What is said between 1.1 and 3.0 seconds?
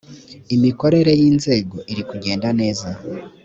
y ‘inzego irikugenda neza.